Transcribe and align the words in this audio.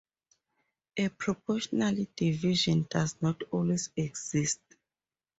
A 0.97 1.09
proportional 1.09 2.07
division 2.17 2.87
does 2.89 3.15
not 3.21 3.43
always 3.51 3.91
exist. 3.95 4.59